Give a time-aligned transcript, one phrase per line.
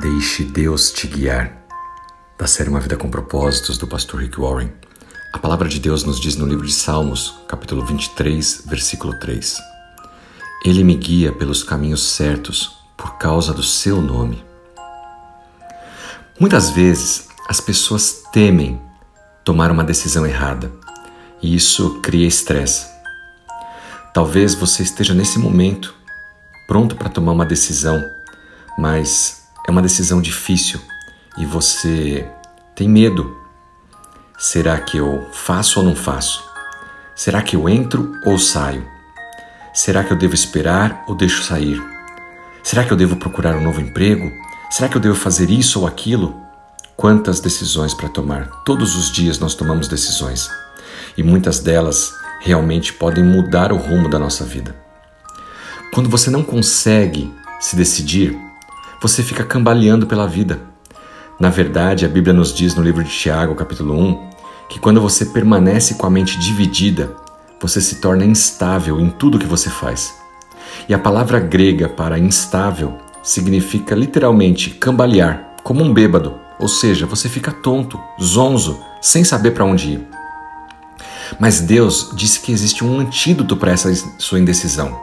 [0.00, 1.52] Deixe Deus te guiar.
[2.38, 4.72] Da série Uma Vida com Propósitos, do pastor Rick Warren.
[5.30, 9.58] A palavra de Deus nos diz no livro de Salmos, capítulo 23, versículo 3.
[10.64, 14.42] Ele me guia pelos caminhos certos por causa do seu nome.
[16.40, 18.80] Muitas vezes as pessoas temem
[19.44, 20.72] tomar uma decisão errada
[21.42, 22.88] e isso cria estresse.
[24.14, 25.94] Talvez você esteja nesse momento
[26.66, 28.02] pronto para tomar uma decisão,
[28.78, 29.39] mas
[29.70, 30.80] é uma decisão difícil
[31.38, 32.28] e você
[32.74, 33.36] tem medo.
[34.36, 36.42] Será que eu faço ou não faço?
[37.14, 38.84] Será que eu entro ou saio?
[39.72, 41.80] Será que eu devo esperar ou deixo sair?
[42.64, 44.32] Será que eu devo procurar um novo emprego?
[44.70, 46.34] Será que eu devo fazer isso ou aquilo?
[46.96, 48.48] Quantas decisões para tomar?
[48.64, 50.50] Todos os dias nós tomamos decisões
[51.16, 54.74] e muitas delas realmente podem mudar o rumo da nossa vida.
[55.94, 58.49] Quando você não consegue se decidir,
[59.00, 60.60] você fica cambaleando pela vida.
[61.38, 64.30] Na verdade, a Bíblia nos diz no livro de Tiago, capítulo 1,
[64.68, 67.16] que quando você permanece com a mente dividida,
[67.58, 70.14] você se torna instável em tudo que você faz.
[70.86, 77.26] E a palavra grega para instável significa literalmente cambalear, como um bêbado, ou seja, você
[77.26, 80.08] fica tonto, zonzo, sem saber para onde ir.
[81.38, 84.94] Mas Deus disse que existe um antídoto para essa sua indecisão.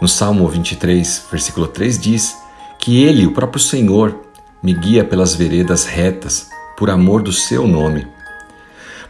[0.00, 2.40] No Salmo 23, versículo 3 diz
[2.80, 4.18] que Ele, o próprio Senhor,
[4.62, 8.08] me guia pelas veredas retas, por amor do seu nome.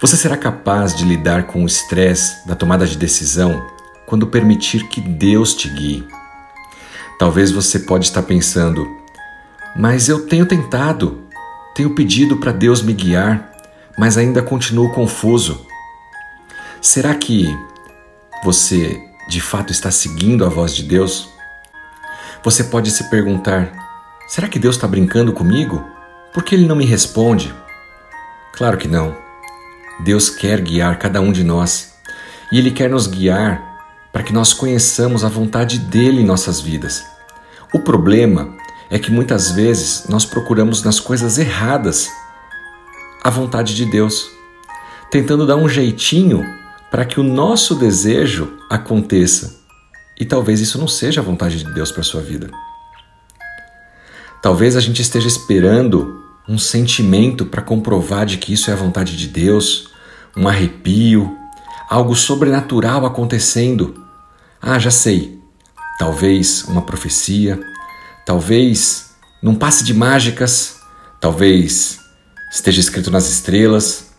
[0.00, 3.64] Você será capaz de lidar com o estresse da tomada de decisão
[4.06, 6.04] quando permitir que Deus te guie.
[7.18, 8.84] Talvez você pode estar pensando,
[9.76, 11.22] mas eu tenho tentado,
[11.74, 13.52] tenho pedido para Deus me guiar,
[13.96, 15.64] mas ainda continuo confuso.
[16.80, 17.46] Será que
[18.42, 21.29] você de fato está seguindo a voz de Deus?
[22.42, 23.70] Você pode se perguntar:
[24.26, 25.86] será que Deus está brincando comigo?
[26.32, 27.54] Por que ele não me responde?
[28.54, 29.16] Claro que não.
[30.00, 31.94] Deus quer guiar cada um de nós
[32.50, 33.62] e Ele quer nos guiar
[34.12, 37.04] para que nós conheçamos a vontade dele em nossas vidas.
[37.74, 38.56] O problema
[38.88, 42.08] é que muitas vezes nós procuramos nas coisas erradas
[43.22, 44.30] a vontade de Deus,
[45.10, 46.44] tentando dar um jeitinho
[46.90, 49.59] para que o nosso desejo aconteça
[50.20, 52.50] e talvez isso não seja a vontade de Deus para sua vida.
[54.42, 59.16] Talvez a gente esteja esperando um sentimento para comprovar de que isso é a vontade
[59.16, 59.88] de Deus,
[60.36, 61.34] um arrepio,
[61.88, 64.04] algo sobrenatural acontecendo.
[64.60, 65.40] Ah, já sei.
[65.98, 67.58] Talvez uma profecia,
[68.26, 70.80] talvez num passe de mágicas,
[71.18, 71.98] talvez
[72.52, 74.12] esteja escrito nas estrelas.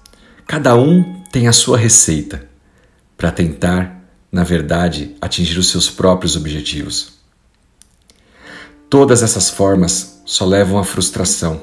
[0.47, 2.49] Cada um tem a sua receita
[3.15, 4.00] para tentar
[4.31, 7.13] na verdade, atingir os seus próprios objetivos.
[8.89, 11.61] Todas essas formas só levam à frustração,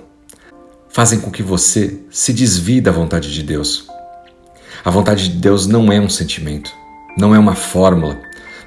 [0.89, 3.87] fazem com que você se desvie da vontade de Deus.
[4.85, 6.71] A vontade de Deus não é um sentimento,
[7.17, 8.21] não é uma fórmula,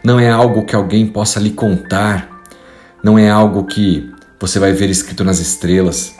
[0.04, 2.30] não é algo que alguém possa lhe contar,
[3.04, 6.16] não é algo que você vai ver escrito nas estrelas.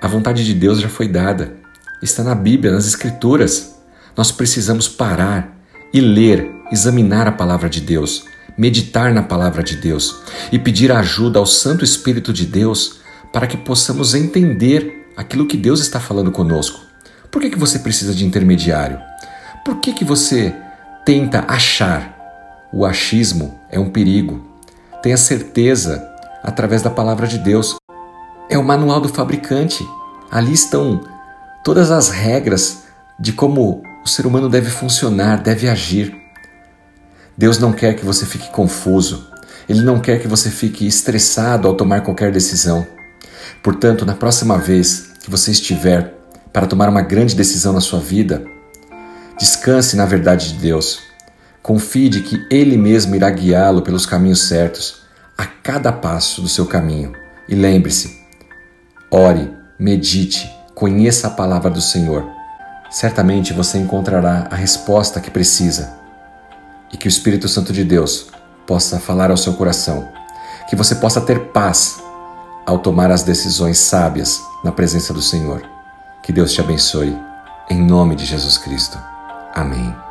[0.00, 1.56] A vontade de Deus já foi dada,
[2.00, 3.76] está na Bíblia, nas Escrituras.
[4.16, 5.56] Nós precisamos parar
[5.92, 8.24] e ler examinar a palavra de Deus,
[8.56, 13.00] meditar na palavra de Deus e pedir ajuda ao Santo Espírito de Deus
[13.32, 16.80] para que possamos entender aquilo que Deus está falando conosco.
[17.30, 18.98] Por que, que você precisa de intermediário?
[19.64, 20.54] Por que, que você
[21.04, 22.16] tenta achar?
[22.72, 24.46] O achismo é um perigo.
[25.02, 26.06] Tenha certeza
[26.42, 27.76] através da palavra de Deus.
[28.48, 29.86] É o manual do fabricante.
[30.30, 31.00] Ali estão
[31.64, 32.84] todas as regras
[33.18, 36.14] de como o ser humano deve funcionar, deve agir.
[37.38, 39.28] Deus não quer que você fique confuso.
[39.68, 42.84] Ele não quer que você fique estressado ao tomar qualquer decisão.
[43.62, 46.14] Portanto, na próxima vez que você estiver
[46.52, 48.44] para tomar uma grande decisão na sua vida,
[49.38, 50.98] descanse na verdade de Deus.
[51.62, 55.02] Confie de que Ele mesmo irá guiá-lo pelos caminhos certos
[55.36, 57.12] a cada passo do seu caminho.
[57.48, 58.18] E lembre-se:
[59.12, 59.48] ore,
[59.78, 62.26] medite, conheça a palavra do Senhor.
[62.90, 65.98] Certamente você encontrará a resposta que precisa
[66.92, 68.28] e que o Espírito Santo de Deus
[68.66, 70.08] possa falar ao seu coração,
[70.68, 72.02] que você possa ter paz
[72.66, 75.62] ao tomar as decisões sábias na presença do Senhor.
[76.22, 77.16] Que Deus te abençoe,
[77.70, 78.98] em nome de Jesus Cristo.
[79.54, 80.07] Amém.